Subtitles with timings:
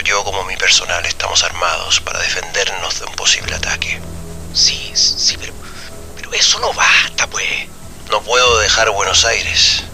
[0.00, 4.00] Yo como mi personal estamos armados para defendernos de un posible ataque.
[4.54, 5.52] Sí, sí, pero,
[6.16, 7.46] pero eso no basta, pues.
[8.10, 9.84] No puedo dejar Buenos Aires.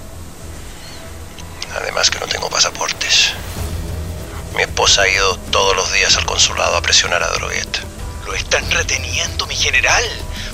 [1.74, 3.32] Además que no tengo pasaportes.
[4.54, 7.78] Mi esposa ha ido todos los días al consulado a presionar a Droguet.
[8.24, 10.04] Lo están reteniendo, mi general.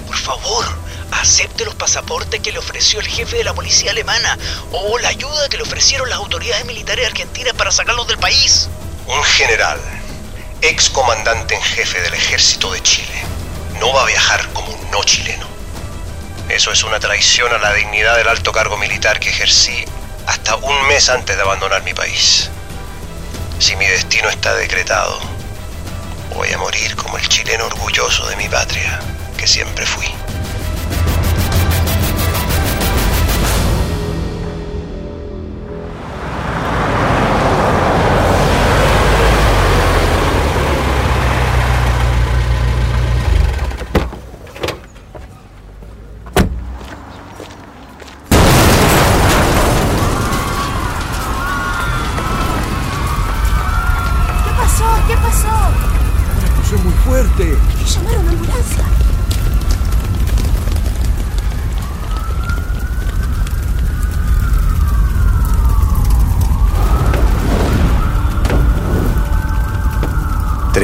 [0.07, 0.67] Por favor,
[1.13, 4.37] acepte los pasaportes que le ofreció el jefe de la policía alemana
[4.73, 8.69] o la ayuda que le ofrecieron las autoridades militares argentinas para sacarlos del país.
[9.07, 9.81] Un general,
[10.61, 13.23] ex comandante en jefe del ejército de Chile,
[13.81, 15.47] no va a viajar como un no chileno.
[16.49, 19.85] Eso es una traición a la dignidad del alto cargo militar que ejercí
[20.27, 22.49] hasta un mes antes de abandonar mi país.
[23.59, 25.19] Si mi destino está decretado,
[26.35, 29.01] voy a morir como el chileno orgulloso de mi patria,
[29.37, 30.22] que siempre fui.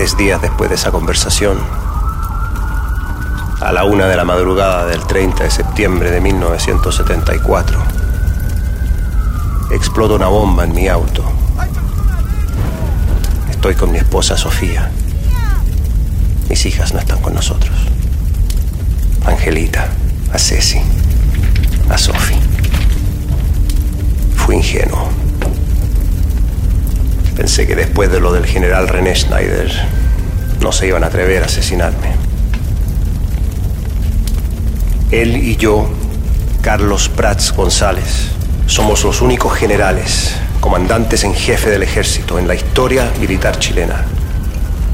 [0.08, 1.58] Tres días después de esa conversación,
[3.60, 7.78] a la una de la madrugada del 30 de septiembre de 1974,
[9.70, 11.22] explota una bomba en mi auto.
[13.50, 14.90] Estoy con mi esposa Sofía.
[16.48, 17.76] Mis hijas no están con nosotros.
[19.26, 19.88] Angelita,
[20.32, 20.80] a Ceci,
[21.90, 22.36] a Sofi.
[24.36, 25.17] Fui ingenuo.
[27.38, 29.70] Pensé que después de lo del general René Schneider
[30.60, 32.08] no se iban a atrever a asesinarme.
[35.12, 35.88] Él y yo,
[36.62, 38.30] Carlos Prats González,
[38.66, 44.04] somos los únicos generales, comandantes en jefe del ejército en la historia militar chilena,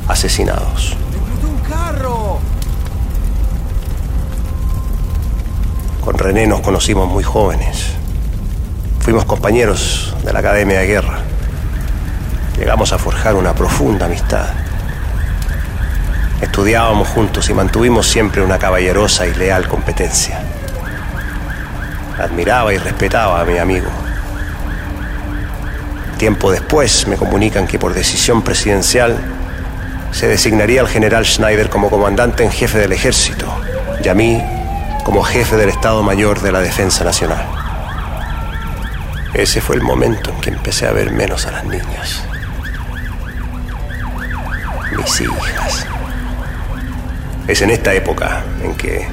[0.06, 0.98] asesinados.
[6.02, 7.86] Con René nos conocimos muy jóvenes.
[9.00, 11.23] Fuimos compañeros de la Academia de Guerra.
[12.56, 14.46] Llegamos a forjar una profunda amistad.
[16.40, 20.40] Estudiábamos juntos y mantuvimos siempre una caballerosa y leal competencia.
[22.18, 23.88] Admiraba y respetaba a mi amigo.
[26.18, 29.18] Tiempo después me comunican que por decisión presidencial
[30.12, 33.46] se designaría al general Schneider como comandante en jefe del ejército
[34.02, 34.40] y a mí
[35.02, 37.44] como jefe del Estado Mayor de la Defensa Nacional.
[39.34, 42.22] Ese fue el momento en que empecé a ver menos a las niñas.
[45.20, 45.86] Mis hijas.
[47.46, 49.06] Es en esta época en que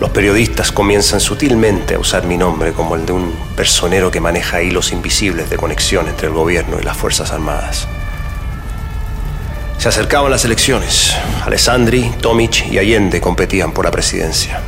[0.00, 4.62] los periodistas comienzan sutilmente a usar mi nombre como el de un personero que maneja
[4.62, 7.86] hilos invisibles de conexión entre el gobierno y las Fuerzas Armadas.
[9.78, 11.14] Se acercaban las elecciones.
[11.44, 14.62] Alessandri, Tomic y Allende competían por la presidencia.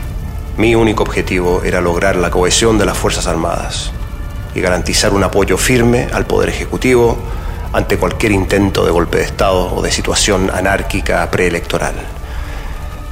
[0.59, 3.91] Mi único objetivo era lograr la cohesión de las Fuerzas Armadas
[4.55, 7.19] y garantizar un apoyo firme al Poder Ejecutivo
[7.73, 11.95] ante cualquier intento de golpe de Estado o de situación anárquica preelectoral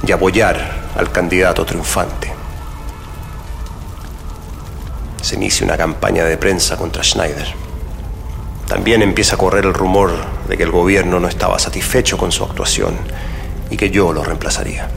[0.05, 2.33] y apoyar al candidato triunfante.
[5.21, 7.47] Se inicia una campaña de prensa contra Schneider.
[8.67, 10.11] También empieza a correr el rumor
[10.47, 12.95] de que el gobierno no estaba satisfecho con su actuación
[13.69, 14.87] y que yo lo reemplazaría.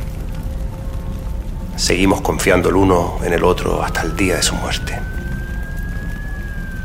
[1.77, 4.99] Seguimos confiando el uno en el otro hasta el día de su muerte.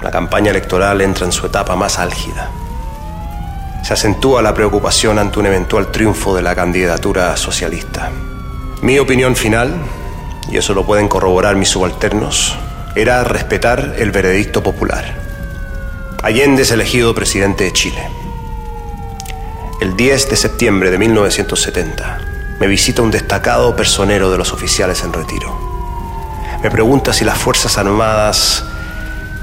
[0.01, 2.51] La campaña electoral entra en su etapa más álgida.
[3.83, 8.11] Se acentúa la preocupación ante un eventual triunfo de la candidatura socialista.
[8.81, 9.75] Mi opinión final,
[10.49, 12.57] y eso lo pueden corroborar mis subalternos,
[12.95, 15.15] era respetar el veredicto popular.
[16.23, 18.07] Allende es elegido presidente de Chile.
[19.81, 22.19] El 10 de septiembre de 1970
[22.61, 25.59] me visita un destacado personero de los oficiales en retiro.
[26.63, 28.63] Me pregunta si las Fuerzas Armadas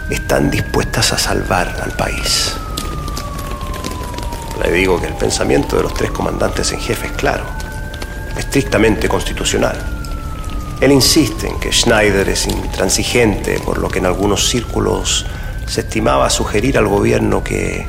[0.09, 2.57] están dispuestas a salvar al país.
[4.73, 7.45] Digo que el pensamiento de los tres comandantes en jefe es claro,
[8.37, 9.79] estrictamente constitucional.
[10.81, 15.27] Él insiste en que Schneider es intransigente, por lo que en algunos círculos
[15.67, 17.87] se estimaba sugerir al gobierno que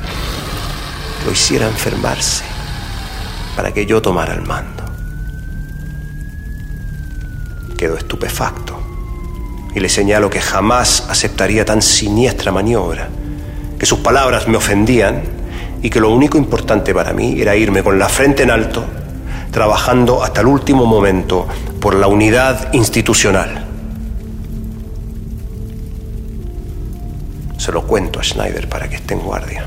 [1.24, 2.44] lo hiciera enfermarse
[3.56, 4.84] para que yo tomara el mando.
[7.78, 8.78] Quedo estupefacto
[9.74, 13.08] y le señalo que jamás aceptaría tan siniestra maniobra,
[13.78, 15.41] que sus palabras me ofendían
[15.82, 18.84] y que lo único importante para mí era irme con la frente en alto,
[19.50, 21.46] trabajando hasta el último momento
[21.80, 23.66] por la unidad institucional.
[27.58, 29.66] Se lo cuento a Schneider para que esté en guardia.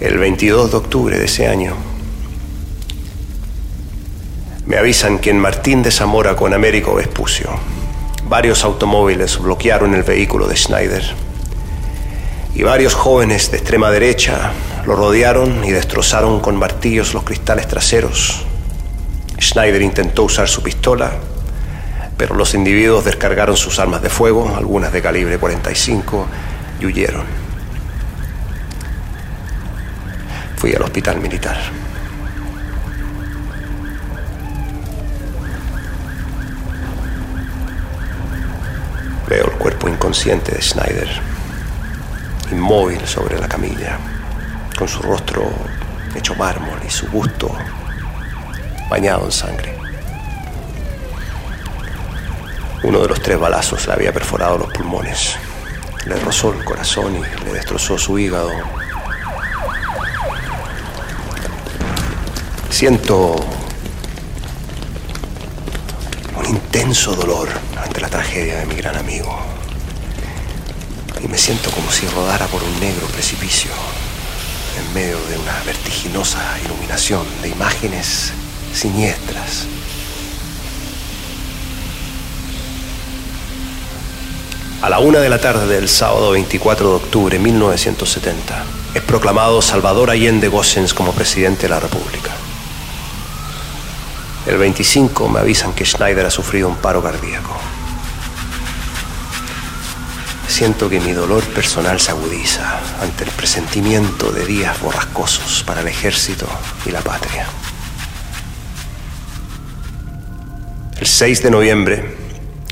[0.00, 1.74] El 22 de octubre de ese año,
[4.66, 7.50] me avisan que en Martín de Zamora con Américo Vespucio,
[8.28, 11.23] varios automóviles bloquearon el vehículo de Schneider
[12.54, 14.52] y varios jóvenes de extrema derecha
[14.86, 18.44] lo rodearon y destrozaron con martillos los cristales traseros.
[19.40, 21.12] Schneider intentó usar su pistola,
[22.16, 26.26] pero los individuos descargaron sus armas de fuego, algunas de calibre 45,
[26.80, 27.24] y huyeron.
[30.56, 31.56] Fui al hospital militar.
[39.28, 41.33] Veo el cuerpo inconsciente de Schneider
[42.54, 43.98] inmóvil sobre la camilla,
[44.78, 45.50] con su rostro
[46.14, 47.50] hecho mármol y su busto
[48.88, 49.76] bañado en sangre.
[52.84, 55.36] Uno de los tres balazos le había perforado los pulmones,
[56.06, 58.52] le rozó el corazón y le destrozó su hígado.
[62.70, 63.36] Siento
[66.36, 67.48] un intenso dolor
[67.82, 69.53] ante la tragedia de mi gran amigo
[71.24, 73.70] y me siento como si rodara por un negro precipicio
[74.78, 78.32] en medio de una vertiginosa iluminación de imágenes
[78.74, 79.66] siniestras.
[84.82, 89.62] A la una de la tarde del sábado 24 de octubre de 1970 es proclamado
[89.62, 92.32] Salvador Allende Gossens como presidente de la República.
[94.46, 97.73] El 25 me avisan que Schneider ha sufrido un paro cardíaco.
[100.54, 105.88] Siento que mi dolor personal se agudiza ante el presentimiento de días borrascosos para el
[105.88, 106.46] ejército
[106.86, 107.48] y la patria.
[111.00, 112.04] El 6 de noviembre,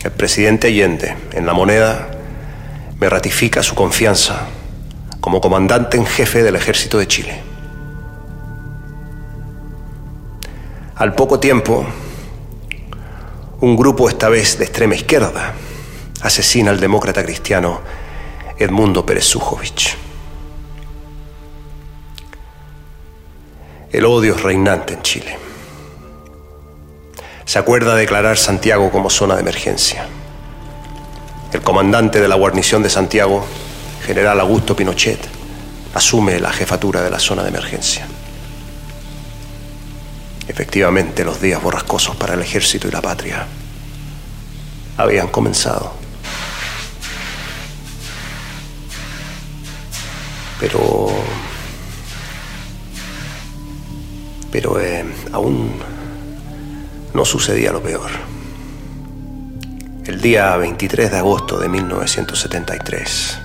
[0.04, 2.08] el presidente Allende, en la moneda,
[3.00, 4.46] me ratifica su confianza
[5.20, 7.42] como comandante en jefe del ejército de Chile.
[10.94, 11.84] Al poco tiempo,
[13.60, 15.54] un grupo esta vez de extrema izquierda
[16.22, 17.80] asesina al demócrata cristiano
[18.56, 19.96] Edmundo Pérez Sujovic.
[23.90, 25.36] El odio es reinante en Chile.
[27.44, 30.06] Se acuerda declarar Santiago como zona de emergencia.
[31.52, 33.44] El comandante de la guarnición de Santiago,
[34.06, 35.20] general Augusto Pinochet,
[35.92, 38.06] asume la jefatura de la zona de emergencia.
[40.48, 43.46] Efectivamente, los días borrascosos para el ejército y la patria
[44.96, 46.01] habían comenzado.
[50.62, 51.08] Pero.
[54.52, 55.72] Pero eh, aún
[57.14, 58.10] no sucedía lo peor.
[60.04, 63.38] El día 23 de agosto de 1973,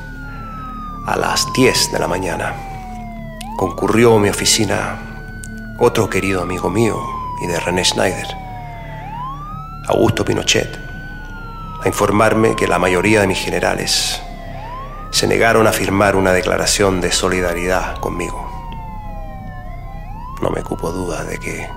[1.08, 2.54] a las 10 de la mañana,
[3.58, 5.00] concurrió a mi oficina
[5.80, 7.02] otro querido amigo mío
[7.42, 8.28] y de René Schneider,
[9.88, 10.70] Augusto Pinochet,
[11.84, 14.22] a informarme que la mayoría de mis generales
[15.18, 18.48] se negaron a firmar una declaración de solidaridad conmigo.
[20.44, 21.68] No me cupo duda de que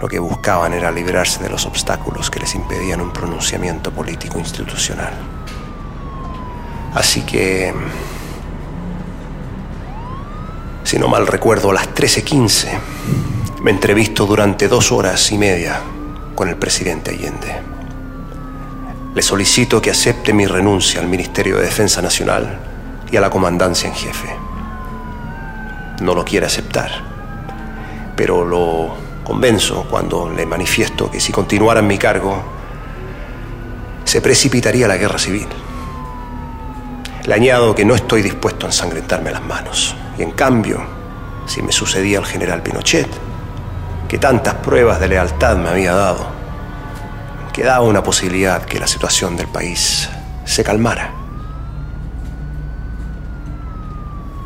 [0.00, 5.14] lo que buscaban era librarse de los obstáculos que les impedían un pronunciamiento político institucional.
[6.94, 7.74] Así que,
[10.84, 12.68] si no mal recuerdo, a las 13:15
[13.62, 15.80] me entrevisto durante dos horas y media
[16.36, 17.75] con el presidente Allende.
[19.16, 22.58] Le solicito que acepte mi renuncia al Ministerio de Defensa Nacional
[23.10, 24.28] y a la comandancia en jefe.
[26.02, 26.90] No lo quiere aceptar,
[28.14, 28.94] pero lo
[29.24, 32.42] convenzo cuando le manifiesto que si continuara en mi cargo,
[34.04, 35.48] se precipitaría la guerra civil.
[37.24, 39.96] Le añado que no estoy dispuesto a ensangrentarme las manos.
[40.18, 40.82] Y en cambio,
[41.46, 43.08] si me sucedía el general Pinochet,
[44.08, 46.35] que tantas pruebas de lealtad me había dado,
[47.56, 50.10] quedaba una posibilidad que la situación del país
[50.44, 51.10] se calmara.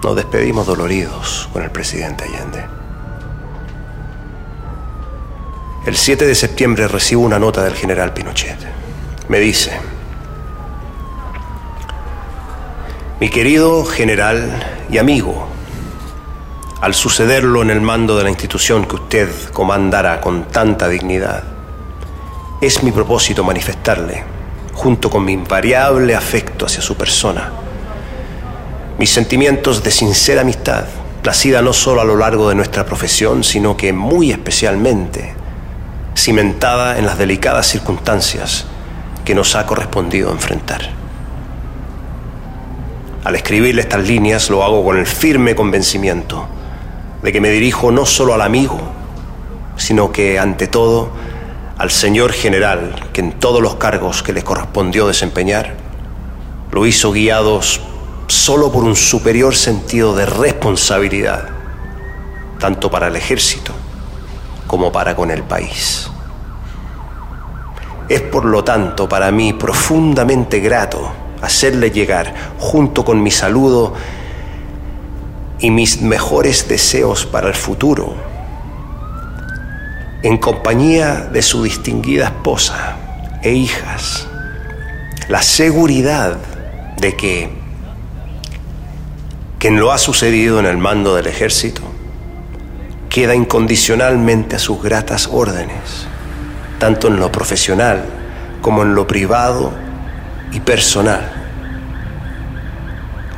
[0.01, 2.65] Nos despedimos doloridos con el presidente Allende.
[5.87, 8.59] El 7 de septiembre recibo una nota del general Pinochet.
[9.29, 9.73] Me dice,
[13.19, 15.49] mi querido general y amigo,
[16.81, 21.43] al sucederlo en el mando de la institución que usted comandará con tanta dignidad,
[22.61, 24.23] es mi propósito manifestarle,
[24.75, 27.51] junto con mi invariable afecto hacia su persona,
[28.99, 30.85] mis sentimientos de sincera amistad,
[31.23, 35.35] placida no solo a lo largo de nuestra profesión, sino que muy especialmente
[36.15, 38.67] cimentada en las delicadas circunstancias
[39.25, 40.91] que nos ha correspondido enfrentar.
[43.25, 46.47] Al escribirle estas líneas lo hago con el firme convencimiento
[47.23, 48.81] de que me dirijo no solo al amigo,
[49.77, 51.11] sino que ante todo
[51.81, 55.77] al señor general que en todos los cargos que le correspondió desempeñar,
[56.73, 57.81] lo hizo guiados
[58.27, 61.49] solo por un superior sentido de responsabilidad,
[62.59, 63.73] tanto para el ejército
[64.67, 66.11] como para con el país.
[68.11, 71.11] Es por lo tanto para mí profundamente grato
[71.41, 73.95] hacerle llegar, junto con mi saludo
[75.61, 78.30] y mis mejores deseos para el futuro,
[80.23, 82.97] en compañía de su distinguida esposa
[83.43, 84.27] e hijas,
[85.29, 86.37] la seguridad
[86.99, 87.51] de que
[89.59, 91.83] quien lo ha sucedido en el mando del ejército
[93.09, 96.07] queda incondicionalmente a sus gratas órdenes,
[96.79, 98.05] tanto en lo profesional
[98.61, 99.73] como en lo privado
[100.53, 101.33] y personal.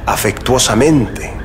[0.05, 1.41] Afectuosamente.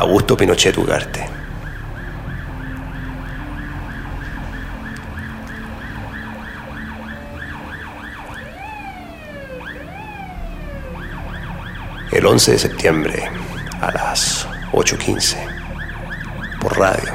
[0.00, 1.26] Augusto Pinochet Ugarte.
[12.12, 13.30] El 11 de septiembre
[13.82, 15.36] a las 8.15
[16.62, 17.12] por radio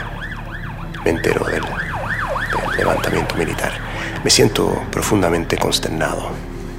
[1.04, 3.72] me entero del, del levantamiento militar.
[4.24, 6.30] Me siento profundamente consternado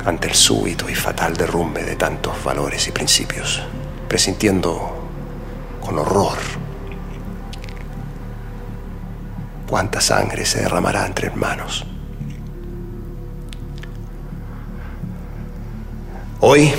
[0.05, 3.61] ante el súbito y fatal derrumbe de tantos valores y principios,
[4.07, 4.96] presintiendo
[5.87, 6.37] con horror
[9.69, 11.85] cuánta sangre se derramará entre hermanos.
[16.41, 16.73] Hoy,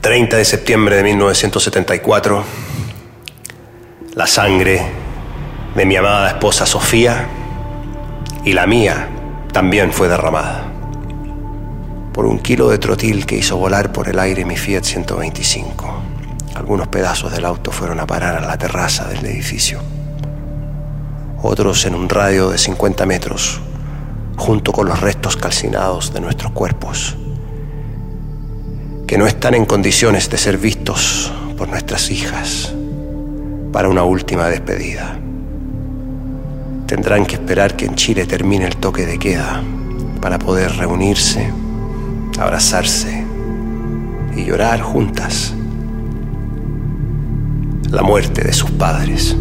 [0.00, 2.44] 30 de septiembre de 1974,
[4.14, 4.82] la sangre
[5.74, 7.26] de mi amada esposa Sofía
[8.44, 9.08] y la mía
[9.52, 10.64] también fue derramada
[12.12, 16.03] por un kilo de trotil que hizo volar por el aire mi Fiat 125.
[16.54, 19.80] Algunos pedazos del auto fueron a parar a la terraza del edificio.
[21.42, 23.60] Otros en un radio de 50 metros,
[24.36, 27.16] junto con los restos calcinados de nuestros cuerpos,
[29.06, 32.72] que no están en condiciones de ser vistos por nuestras hijas
[33.72, 35.18] para una última despedida.
[36.86, 39.60] Tendrán que esperar que en Chile termine el toque de queda
[40.20, 41.52] para poder reunirse,
[42.38, 43.24] abrazarse
[44.36, 45.53] y llorar juntas
[47.90, 49.36] la muerte de sus padres.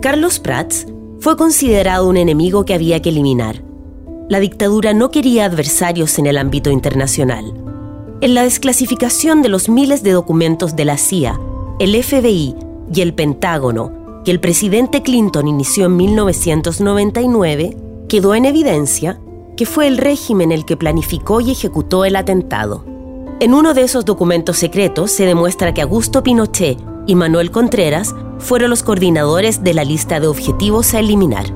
[0.00, 0.86] Carlos Prats
[1.20, 3.62] fue considerado un enemigo que había que eliminar.
[4.28, 7.54] La dictadura no quería adversarios en el ámbito internacional.
[8.20, 11.40] En la desclasificación de los miles de documentos de la CIA,
[11.78, 12.54] el FBI
[12.92, 17.76] y el Pentágono que el presidente Clinton inició en 1999,
[18.08, 19.20] quedó en evidencia
[19.56, 22.84] que fue el régimen el que planificó y ejecutó el atentado.
[23.40, 26.78] En uno de esos documentos secretos se demuestra que Augusto Pinochet
[27.08, 31.46] y Manuel Contreras fueron los coordinadores de la lista de objetivos a eliminar.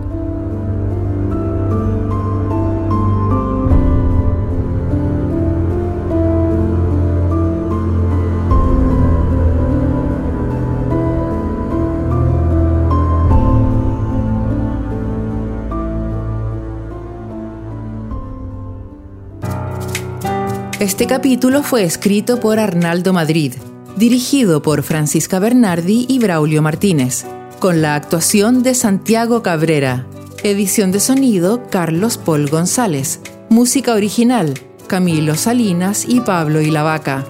[20.81, 23.53] Este capítulo fue escrito por Arnaldo Madrid
[23.97, 27.25] dirigido por Francisca Bernardi y Braulio Martínez,
[27.59, 30.07] con la actuación de Santiago Cabrera.
[30.43, 33.21] Edición de sonido Carlos Paul González.
[33.49, 34.55] Música original
[34.87, 37.25] Camilo Salinas y Pablo Ilavaca.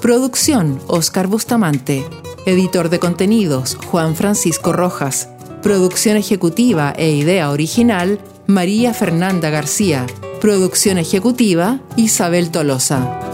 [0.00, 2.04] Producción Oscar Bustamante.
[2.46, 5.28] Editor de contenidos Juan Francisco Rojas.
[5.62, 10.06] Producción ejecutiva e idea original María Fernanda García.
[10.40, 13.33] Producción ejecutiva Isabel Tolosa.